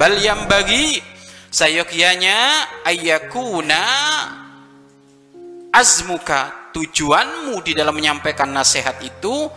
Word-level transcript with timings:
bal 0.00 0.16
yang 0.16 0.48
bagi 0.48 0.96
sayokianya 1.52 2.38
ayakuna 2.88 3.84
azmuka. 5.76 6.56
Tujuanmu 6.70 7.66
di 7.66 7.74
dalam 7.74 7.98
menyampaikan 7.98 8.46
nasihat 8.54 9.02
itu 9.02 9.50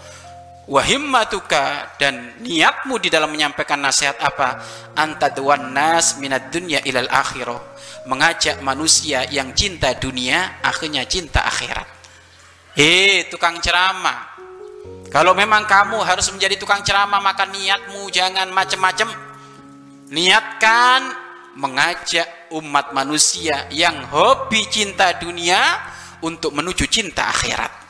wahimmatuka 0.68 1.98
dan 2.00 2.40
niatmu 2.40 2.96
di 3.00 3.12
dalam 3.12 3.32
menyampaikan 3.32 3.80
nasihat 3.80 4.16
apa? 4.20 4.64
Antadwan 4.96 5.76
nas 5.76 6.20
minat 6.20 6.52
dunya 6.54 6.80
ilal 6.88 7.10
akhirah. 7.12 7.76
Mengajak 8.08 8.60
manusia 8.60 9.24
yang 9.32 9.56
cinta 9.56 9.96
dunia 9.96 10.60
akhirnya 10.64 11.08
cinta 11.08 11.44
akhirat. 11.48 11.88
Eh 12.76 13.28
tukang 13.32 13.60
ceramah. 13.64 14.36
Kalau 15.08 15.38
memang 15.38 15.70
kamu 15.70 16.02
harus 16.02 16.28
menjadi 16.34 16.58
tukang 16.58 16.82
ceramah 16.82 17.22
maka 17.22 17.46
niatmu 17.46 18.10
jangan 18.10 18.50
macam-macam 18.50 19.14
niatkan 20.10 21.02
mengajak 21.54 22.50
umat 22.54 22.94
manusia 22.98 23.70
yang 23.70 24.10
hobi 24.10 24.66
cinta 24.74 25.14
dunia 25.22 25.62
untuk 26.26 26.54
menuju 26.54 26.90
cinta 26.90 27.30
akhirat 27.30 27.83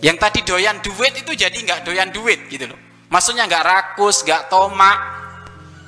yang 0.00 0.16
tadi 0.16 0.40
doyan 0.40 0.80
duit 0.80 1.12
itu 1.12 1.32
jadi 1.36 1.52
nggak 1.52 1.84
doyan 1.84 2.08
duit 2.08 2.48
gitu 2.48 2.72
loh. 2.72 2.80
Maksudnya 3.12 3.44
nggak 3.44 3.64
rakus 3.64 4.24
nggak 4.24 4.48
tomak. 4.48 4.98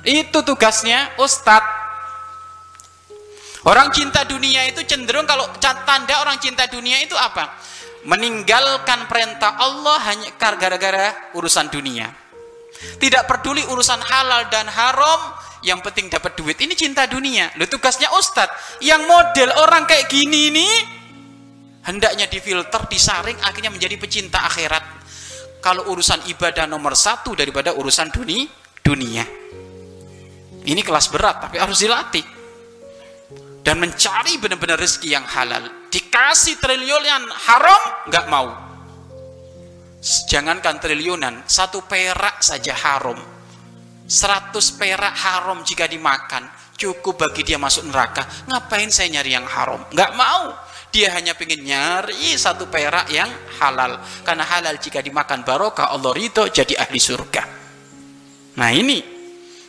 Itu 0.05 0.45
tugasnya 0.45 1.17
ustadz 1.17 1.75
orang 3.67 3.91
cinta 3.91 4.23
dunia 4.23 4.63
itu 4.69 4.85
cenderung 4.87 5.27
kalau 5.27 5.49
tanda 5.59 6.23
orang 6.23 6.37
cinta 6.37 6.69
dunia 6.69 7.01
itu 7.01 7.17
apa? 7.17 7.57
Meninggalkan 8.07 9.09
perintah 9.09 9.59
Allah 9.59 9.99
hanya 10.07 10.29
gara-gara 10.39 11.33
urusan 11.35 11.67
dunia. 11.67 12.07
Tidak 12.77 13.25
peduli 13.25 13.65
urusan 13.65 13.99
halal 13.99 14.47
dan 14.53 14.69
haram 14.69 15.33
yang 15.65 15.81
penting 15.81 16.07
dapat 16.07 16.37
duit. 16.37 16.55
Ini 16.61 16.77
cinta 16.77 17.09
dunia. 17.09 17.49
Lo 17.57 17.65
tugasnya 17.65 18.13
ustadz 18.13 18.79
yang 18.85 19.03
model 19.09 19.49
orang 19.57 19.89
kayak 19.89 20.07
gini 20.07 20.53
ini 20.53 20.69
hendaknya 21.85 22.25
difilter 22.25 22.89
disaring 22.89 23.37
akhirnya 23.43 23.69
menjadi 23.69 23.99
pecinta 23.99 24.41
akhirat. 24.47 24.97
Kalau 25.61 25.91
urusan 25.91 26.25
ibadah 26.31 26.65
nomor 26.69 26.95
satu 26.95 27.35
daripada 27.35 27.75
urusan 27.75 28.09
dunia 28.13 28.47
dunia. 28.87 29.25
Ini 30.63 30.81
kelas 30.83 31.11
berat 31.11 31.43
tapi 31.43 31.59
harus 31.59 31.83
dilatih. 31.83 32.23
Dan 33.59 33.83
mencari 33.83 34.39
benar-benar 34.39 34.79
rezeki 34.79 35.11
yang 35.11 35.27
halal. 35.27 35.91
Dikasih 35.91 36.55
triliunan 36.55 37.27
haram 37.27 37.83
nggak 38.07 38.25
mau. 38.31 38.47
Jangankan 40.31 40.79
triliunan 40.79 41.43
satu 41.43 41.83
perak 41.83 42.39
saja 42.39 42.71
haram. 42.71 43.19
100 44.07 44.55
perak 44.79 45.15
haram 45.19 45.59
jika 45.67 45.83
dimakan. 45.83 46.47
Cukup 46.79 47.27
bagi 47.27 47.43
dia 47.43 47.59
masuk 47.59 47.91
neraka. 47.91 48.23
Ngapain 48.47 48.87
saya 48.87 49.19
nyari 49.19 49.35
yang 49.35 49.43
haram? 49.43 49.83
Nggak 49.91 50.15
mau 50.15 50.66
dia 50.91 51.13
hanya 51.13 51.37
ingin 51.37 51.61
nyari 51.67 52.33
satu 52.35 52.67
perak 52.71 53.11
yang 53.11 53.29
halal. 53.59 53.99
Karena 54.23 54.43
halal 54.47 54.75
jika 54.81 55.03
dimakan 55.03 55.43
barokah 55.43 55.93
Allah 55.93 56.11
ridho 56.15 56.47
jadi 56.49 56.77
ahli 56.79 56.99
surga. 56.99 57.43
Nah 58.57 58.69
ini. 58.73 59.15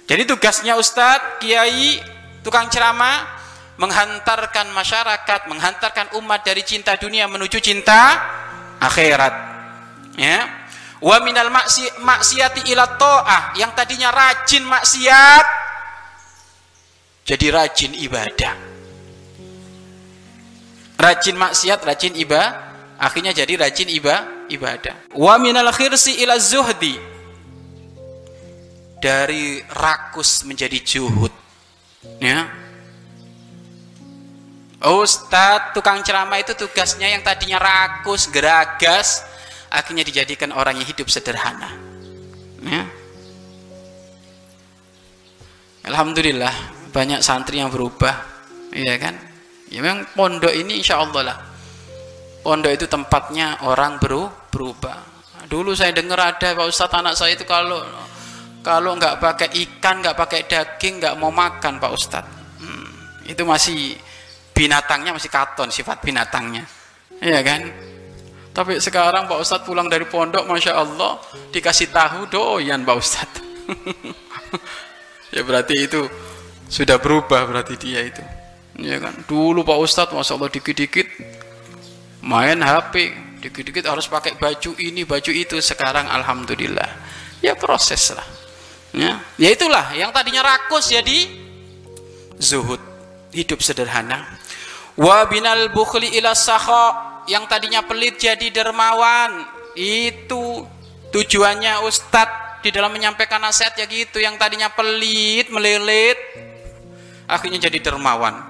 Jadi 0.08 0.24
tugasnya 0.24 0.80
Ustadz 0.80 1.36
Kiai 1.36 2.00
tukang 2.40 2.72
ceramah 2.72 3.36
menghantarkan 3.76 4.72
masyarakat 4.72 5.52
menghantarkan 5.52 6.16
umat 6.16 6.40
dari 6.48 6.64
cinta 6.64 6.96
dunia 6.96 7.28
menuju 7.28 7.60
cinta 7.60 8.16
akhirat. 8.80 9.34
Ya. 10.16 10.48
Wa 10.98 11.22
minal 11.22 11.52
maksi, 11.52 11.86
maksiati 12.02 12.72
ila 12.74 12.98
ta'ah. 12.98 13.54
Yang 13.54 13.70
tadinya 13.76 14.10
rajin 14.10 14.64
maksiat 14.66 15.68
jadi 17.28 17.52
rajin 17.52 17.92
ibadah 17.92 18.77
rajin 21.08 21.36
maksiat 21.40 21.80
rajin 21.80 22.12
ibadah 22.20 22.68
akhirnya 22.98 23.30
jadi 23.30 23.54
rajin 23.54 23.88
iba, 23.88 24.46
ibadah. 24.50 25.14
Wa 25.14 25.38
minal 25.38 25.70
khirsi 25.70 26.18
ila 26.26 26.36
zuhdi. 26.36 26.98
Dari 28.98 29.62
rakus 29.70 30.42
menjadi 30.42 30.82
juhud 30.82 31.30
ya. 32.18 32.50
Ustadz 34.82 35.74
tukang 35.74 36.02
ceramah 36.02 36.42
itu 36.42 36.54
tugasnya 36.58 37.06
yang 37.06 37.22
tadinya 37.22 37.62
rakus, 37.62 38.26
geragas, 38.30 39.22
akhirnya 39.70 40.02
dijadikan 40.02 40.50
orang 40.50 40.82
yang 40.82 40.86
hidup 40.86 41.06
sederhana. 41.06 41.70
Ya. 42.62 42.82
Alhamdulillah 45.86 46.54
banyak 46.90 47.22
santri 47.22 47.62
yang 47.62 47.70
berubah. 47.70 48.18
Ya 48.74 48.98
kan 48.98 49.27
ya 49.68 49.80
memang 49.84 50.04
pondok 50.12 50.52
ini 50.52 50.80
insya 50.80 51.00
Allah 51.00 51.22
lah. 51.22 51.38
Pondok 52.42 52.72
itu 52.72 52.86
tempatnya 52.88 53.64
orang 53.68 54.00
beru 54.00 54.28
berubah. 54.48 55.04
Dulu 55.48 55.72
saya 55.72 55.96
dengar 55.96 56.20
ada 56.20 56.52
Pak 56.52 56.66
Ustadz 56.68 56.96
anak 56.96 57.14
saya 57.16 57.32
itu 57.32 57.44
kalau 57.48 57.80
kalau 58.60 58.96
nggak 58.96 59.16
pakai 59.16 59.48
ikan 59.64 60.04
nggak 60.04 60.16
pakai 60.16 60.40
daging 60.44 61.00
nggak 61.00 61.14
mau 61.16 61.32
makan 61.32 61.80
Pak 61.80 61.92
Ustadz. 61.92 62.34
Hmm, 62.60 63.24
itu 63.24 63.42
masih 63.44 63.96
binatangnya 64.52 65.14
masih 65.14 65.30
katon 65.30 65.70
sifat 65.72 66.02
binatangnya. 66.04 66.66
Ya 67.22 67.40
kan? 67.42 67.64
Tapi 68.58 68.82
sekarang 68.82 69.30
Pak 69.30 69.38
Ustadz 69.38 69.62
pulang 69.62 69.86
dari 69.86 70.02
pondok, 70.02 70.42
Masya 70.50 70.74
Allah, 70.74 71.22
dikasih 71.54 71.94
tahu 71.94 72.26
doyan 72.26 72.82
Pak 72.82 72.96
Ustadz. 72.98 73.38
ya 75.34 75.46
berarti 75.46 75.74
itu 75.78 76.02
sudah 76.66 76.98
berubah 76.98 77.46
berarti 77.46 77.78
dia 77.78 78.02
itu. 78.02 78.37
Ya 78.78 79.02
kan? 79.02 79.14
Dulu 79.26 79.66
Pak 79.66 79.78
Ustadz, 79.82 80.14
Masya 80.14 80.38
Allah 80.38 80.50
dikit-dikit 80.54 81.06
main 82.22 82.58
HP, 82.62 83.10
dikit-dikit 83.42 83.90
harus 83.90 84.06
pakai 84.06 84.38
baju 84.38 84.78
ini, 84.78 85.02
baju 85.02 85.32
itu. 85.34 85.58
Sekarang 85.58 86.06
Alhamdulillah. 86.06 86.86
Ya 87.42 87.58
proses 87.58 88.14
lah. 88.14 88.26
Ya, 88.94 89.20
ya 89.36 89.52
itulah 89.52 89.92
yang 89.92 90.08
tadinya 90.16 90.40
rakus 90.40 90.88
jadi 90.88 91.28
zuhud, 92.40 92.80
hidup 93.36 93.60
sederhana. 93.60 94.24
Wa 94.96 95.28
binal 95.28 95.70
bukhli 95.70 96.16
ila 96.18 96.32
sakha 96.32 97.08
yang 97.28 97.44
tadinya 97.44 97.84
pelit 97.84 98.16
jadi 98.16 98.48
dermawan 98.48 99.44
itu 99.76 100.64
tujuannya 101.12 101.84
ustadz 101.84 102.64
di 102.64 102.72
dalam 102.74 102.90
menyampaikan 102.90 103.38
nasihat 103.38 103.76
ya 103.78 103.86
gitu 103.86 104.18
yang 104.18 104.34
tadinya 104.40 104.72
pelit 104.72 105.52
melilit 105.52 106.18
akhirnya 107.28 107.68
jadi 107.68 107.78
dermawan 107.92 108.47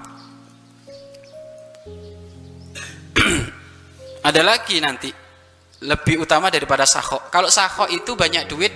ada 4.24 4.40
lagi 4.42 4.82
nanti 4.82 5.10
lebih 5.78 6.26
utama 6.26 6.50
daripada 6.50 6.82
sahok 6.82 7.30
kalau 7.30 7.46
sahok 7.46 7.90
itu 7.90 8.18
banyak 8.18 8.50
duit 8.50 8.72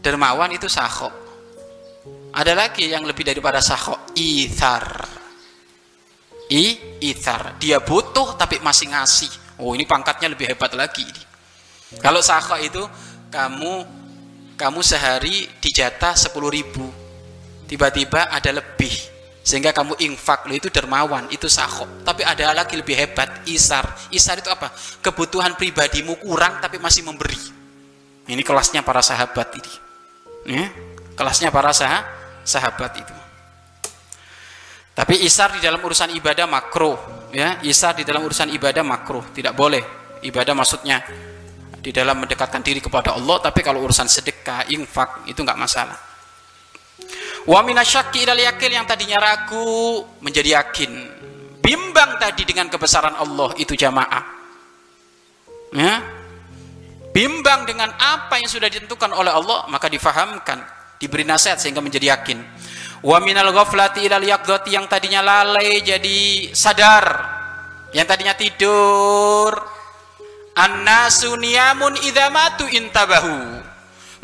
dermawan 0.00 0.52
itu 0.52 0.68
sahok 0.68 1.12
ada 2.34 2.52
lagi 2.56 2.90
yang 2.90 3.06
lebih 3.06 3.22
daripada 3.22 3.62
sahok 3.62 4.10
ithar. 4.18 5.06
I 6.50 6.98
ithar. 6.98 7.54
Dia 7.62 7.78
butuh 7.78 8.34
tapi 8.34 8.58
masih 8.58 8.90
ngasih. 8.90 9.62
Oh 9.62 9.70
ini 9.70 9.86
pangkatnya 9.86 10.34
lebih 10.34 10.50
hebat 10.50 10.74
lagi 10.74 11.06
kalau 12.02 12.18
sakho 12.24 12.58
itu 12.58 12.82
kamu 13.30 13.86
kamu 14.54 14.80
sehari 14.82 15.46
dijatah 15.60 16.14
10 16.14 16.34
ribu. 16.50 16.86
Tiba-tiba 17.66 18.30
ada 18.30 18.50
lebih 18.54 18.92
sehingga 19.44 19.76
kamu 19.76 20.00
infak 20.00 20.48
lo 20.48 20.56
itu 20.56 20.72
dermawan 20.72 21.28
itu 21.28 21.52
sakho 21.52 21.84
tapi 22.00 22.24
ada 22.24 22.56
lagi 22.56 22.80
lebih 22.80 22.96
hebat 22.96 23.44
isar. 23.44 23.84
Isar 24.08 24.40
itu 24.40 24.48
apa? 24.48 24.72
Kebutuhan 25.04 25.54
pribadimu 25.60 26.16
kurang 26.16 26.64
tapi 26.64 26.80
masih 26.80 27.04
memberi. 27.04 27.36
Ini 28.24 28.40
kelasnya 28.40 28.80
para 28.80 29.04
sahabat 29.04 29.48
ini. 29.60 29.72
Ya 30.48 30.66
kelasnya 31.14 31.50
para 31.54 31.70
sah 31.70 32.04
sahabat 32.42 32.92
itu. 32.98 33.14
Tapi 34.94 35.26
isar 35.26 35.50
di 35.50 35.58
dalam 35.58 35.82
urusan 35.82 36.14
ibadah 36.14 36.46
makro, 36.46 36.94
ya. 37.34 37.58
Isar 37.66 37.98
di 37.98 38.06
dalam 38.06 38.22
urusan 38.22 38.46
ibadah 38.54 38.86
makro, 38.86 39.26
tidak 39.34 39.58
boleh. 39.58 39.82
Ibadah 40.22 40.54
maksudnya 40.54 41.02
di 41.82 41.90
dalam 41.90 42.22
mendekatkan 42.22 42.62
diri 42.62 42.78
kepada 42.78 43.18
Allah, 43.18 43.42
tapi 43.42 43.66
kalau 43.66 43.82
urusan 43.82 44.06
sedekah, 44.06 44.70
infak 44.70 45.26
itu 45.26 45.42
nggak 45.42 45.58
masalah. 45.58 45.98
Wa 47.44 47.60
minasyakki 47.60 48.24
ilal 48.24 48.40
yakin 48.40 48.70
yang 48.72 48.86
tadinya 48.88 49.20
ragu 49.20 50.00
menjadi 50.24 50.62
yakin. 50.64 50.92
Bimbang 51.60 52.20
tadi 52.20 52.44
dengan 52.44 52.68
kebesaran 52.68 53.16
Allah 53.16 53.52
itu 53.60 53.72
jamaah. 53.76 54.24
Ya. 55.74 56.00
Bimbang 57.14 57.68
dengan 57.68 57.94
apa 57.94 58.42
yang 58.42 58.50
sudah 58.50 58.66
ditentukan 58.66 59.12
oleh 59.14 59.30
Allah, 59.30 59.70
maka 59.70 59.86
difahamkan, 59.86 60.60
diberi 60.98 61.22
nasihat 61.22 61.62
sehingga 61.62 61.78
menjadi 61.78 62.16
yakin 62.18 62.42
wa 63.04 63.20
minal 63.20 63.52
ghaflati 63.52 64.08
ilal 64.08 64.24
yaqdati 64.24 64.72
yang 64.72 64.88
tadinya 64.88 65.20
lalai 65.20 65.84
jadi 65.84 66.50
sadar 66.56 67.04
yang 67.92 68.08
tadinya 68.08 68.32
tidur 68.32 69.52
annasu 70.56 71.36
niyamun 71.36 72.00
idza 72.00 72.32
intabahu 72.72 73.60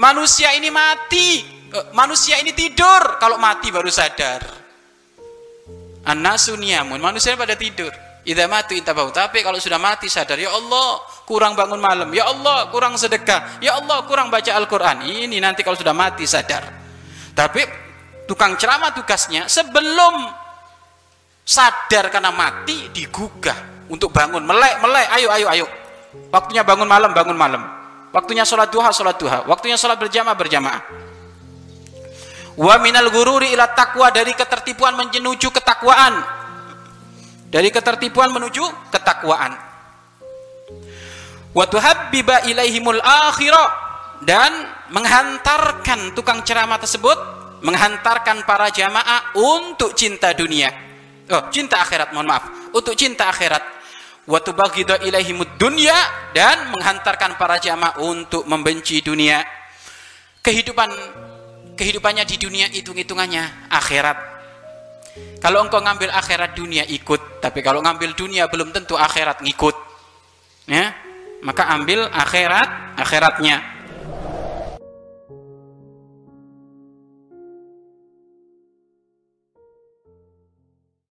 manusia 0.00 0.56
ini 0.56 0.72
mati 0.72 1.59
manusia 1.94 2.38
ini 2.42 2.50
tidur 2.52 3.18
kalau 3.22 3.38
mati 3.38 3.70
baru 3.70 3.90
sadar. 3.90 4.42
Annasu 6.06 6.56
niyamun 6.56 6.98
manusia 6.98 7.36
pada 7.36 7.54
tidur. 7.54 7.92
Idza 8.20 8.44
matu 8.52 8.76
intabahu 8.76 9.16
tapi 9.16 9.40
kalau 9.40 9.56
sudah 9.56 9.80
mati 9.80 10.04
sadar 10.04 10.36
ya 10.36 10.52
Allah 10.52 11.00
kurang 11.24 11.56
bangun 11.56 11.80
malam. 11.80 12.08
Ya 12.12 12.28
Allah 12.28 12.68
kurang 12.68 12.96
sedekah. 13.00 13.62
Ya 13.64 13.80
Allah 13.80 14.04
kurang 14.04 14.28
baca 14.28 14.50
Al-Qur'an. 14.52 15.08
Ini 15.08 15.40
nanti 15.40 15.64
kalau 15.64 15.76
sudah 15.78 15.96
mati 15.96 16.28
sadar. 16.28 16.68
Tapi 17.32 17.64
tukang 18.28 18.60
ceramah 18.60 18.92
tugasnya 18.92 19.48
sebelum 19.48 20.28
sadar 21.46 22.12
karena 22.12 22.28
mati 22.28 22.92
digugah 22.92 23.88
untuk 23.88 24.12
bangun. 24.12 24.44
Melek 24.44 24.84
melek. 24.84 25.06
Ayo 25.16 25.28
ayo 25.32 25.46
ayo. 25.48 25.66
Waktunya 26.28 26.60
bangun 26.60 26.88
malam 26.88 27.16
bangun 27.16 27.36
malam. 27.38 27.62
Waktunya 28.12 28.44
sholat 28.44 28.68
duha 28.68 28.92
sholat 28.92 29.16
duha. 29.16 29.48
Waktunya 29.48 29.80
sholat 29.80 29.96
berjamaah 29.96 30.36
berjamaah 30.36 31.09
wa 32.60 32.76
minal 32.76 33.08
gururi 33.08 33.56
ila 33.56 33.72
takwa 33.72 34.12
dari 34.12 34.36
ketertipuan 34.36 34.92
menuju 34.92 35.48
ketakwaan. 35.48 36.20
Dari 37.48 37.72
ketertipuan 37.72 38.30
menuju 38.30 38.92
ketakwaan. 38.92 39.56
Wa 41.50 41.64
tuhabbiba 41.66 42.46
ilaihimul 42.46 43.00
akhirah 43.00 43.68
dan 44.22 44.52
menghantarkan 44.92 46.12
tukang 46.12 46.44
ceramah 46.44 46.78
tersebut 46.78 47.16
menghantarkan 47.64 48.44
para 48.44 48.68
jamaah 48.68 49.34
untuk 49.34 49.96
cinta 49.96 50.36
dunia. 50.36 50.68
Oh 51.32 51.48
cinta 51.48 51.80
akhirat 51.80 52.12
mohon 52.12 52.28
maaf. 52.28 52.70
Untuk 52.76 52.94
cinta 52.94 53.26
akhirat. 53.32 53.64
Wa 54.28 54.38
tubaghidu 54.38 55.00
ilaihimud 55.00 55.58
dunya 55.58 55.96
dan 56.36 56.70
menghantarkan 56.70 57.34
para 57.34 57.58
jamaah 57.58 57.98
untuk 58.04 58.46
membenci 58.46 59.02
dunia. 59.02 59.42
Kehidupan 60.44 60.88
kehidupannya 61.80 62.28
di 62.28 62.36
dunia 62.36 62.68
hitung-hitungannya 62.68 63.72
akhirat. 63.72 64.18
Kalau 65.40 65.64
engkau 65.64 65.80
ngambil 65.80 66.12
akhirat 66.12 66.52
dunia 66.52 66.84
ikut. 66.84 67.40
Tapi 67.40 67.64
kalau 67.64 67.80
ngambil 67.80 68.12
dunia 68.12 68.44
belum 68.52 68.68
tentu 68.76 69.00
akhirat 69.00 69.40
ngikut. 69.40 69.72
Ya? 70.68 70.92
Maka 71.40 71.72
ambil 71.72 72.04
akhirat 72.12 73.00
akhiratnya 73.00 73.79